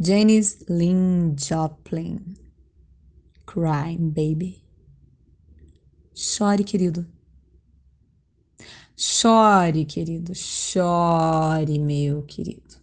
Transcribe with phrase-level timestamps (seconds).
[0.00, 2.20] Janis Lynn Joplin.
[3.44, 4.62] Crime, baby.
[6.14, 7.04] Chore, querido.
[8.96, 10.32] Chore, querido.
[10.36, 12.76] Chore, meu querido.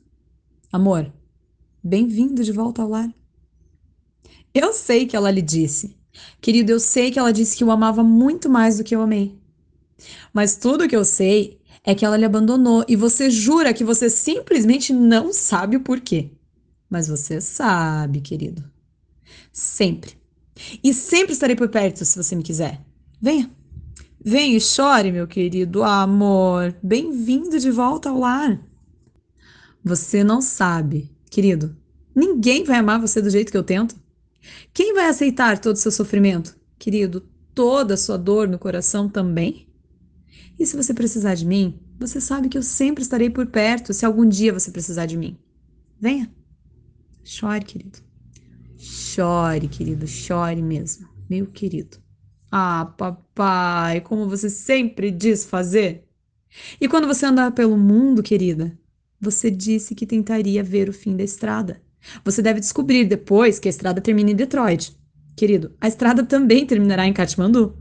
[0.74, 1.10] Amor,
[1.82, 3.10] bem-vindo de volta ao lar.
[4.54, 5.96] Eu sei que ela lhe disse.
[6.42, 9.40] Querido, eu sei que ela disse que o amava muito mais do que eu amei.
[10.34, 14.10] Mas tudo que eu sei é que ela lhe abandonou e você jura que você
[14.10, 16.35] simplesmente não sabe o porquê.
[16.96, 18.64] Mas você sabe, querido.
[19.52, 20.18] Sempre.
[20.82, 22.82] E sempre estarei por perto se você me quiser.
[23.22, 23.52] Venha.
[24.24, 26.74] Venha e chore, meu querido amor.
[26.82, 28.66] Bem-vindo de volta ao lar.
[29.84, 31.76] Você não sabe, querido.
[32.16, 33.98] Ninguém vai amar você do jeito que eu tento.
[34.74, 36.56] Quem vai aceitar todo o seu sofrimento?
[36.80, 39.68] Querido, toda a sua dor no coração também?
[40.58, 44.06] E se você precisar de mim, você sabe que eu sempre estarei por perto se
[44.06, 45.38] algum dia você precisar de mim.
[46.00, 46.34] Venha.
[47.28, 47.98] Chore, querido.
[48.78, 51.98] Chore, querido, chore mesmo, meu querido.
[52.52, 56.08] Ah, papai, como você sempre diz fazer.
[56.80, 58.78] E quando você andar pelo mundo, querida,
[59.20, 61.82] você disse que tentaria ver o fim da estrada.
[62.24, 64.96] Você deve descobrir depois que a estrada termina em Detroit.
[65.36, 67.76] Querido, a estrada também terminará em Katmandu.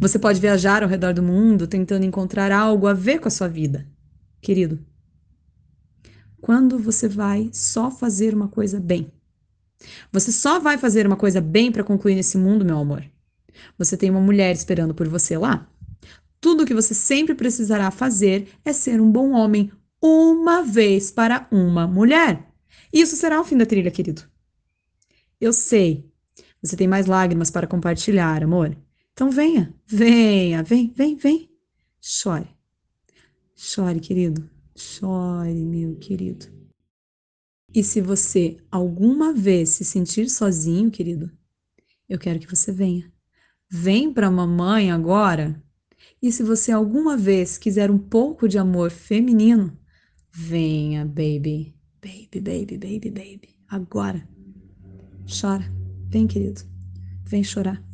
[0.00, 3.48] Você pode viajar ao redor do mundo tentando encontrar algo a ver com a sua
[3.48, 3.86] vida.
[4.42, 4.84] Querido,
[6.40, 9.12] quando você vai só fazer uma coisa bem?
[10.12, 13.04] Você só vai fazer uma coisa bem para concluir nesse mundo, meu amor.
[13.76, 15.68] Você tem uma mulher esperando por você lá.
[16.40, 21.48] Tudo o que você sempre precisará fazer é ser um bom homem uma vez para
[21.50, 22.46] uma mulher.
[22.92, 24.22] Isso será o fim da trilha, querido.
[25.40, 26.08] Eu sei.
[26.62, 28.76] Você tem mais lágrimas para compartilhar, amor.
[29.12, 31.50] Então venha, venha, vem, vem, vem.
[32.00, 32.48] Chore.
[33.56, 34.48] Chore, querido.
[34.78, 36.46] Chore, meu querido.
[37.74, 41.30] E se você alguma vez se sentir sozinho, querido,
[42.08, 43.12] eu quero que você venha.
[43.68, 45.60] Vem para mamãe agora.
[46.22, 49.76] E se você alguma vez quiser um pouco de amor feminino,
[50.30, 51.74] venha, baby.
[52.00, 53.58] Baby, baby, baby, baby.
[53.68, 54.26] Agora.
[55.28, 55.64] Chora.
[56.08, 56.62] Vem, querido.
[57.24, 57.87] Vem chorar.